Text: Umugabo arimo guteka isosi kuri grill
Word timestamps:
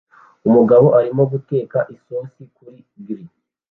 Umugabo 0.47 0.87
arimo 0.99 1.23
guteka 1.31 1.77
isosi 1.95 2.41
kuri 2.55 2.77
grill 3.05 3.27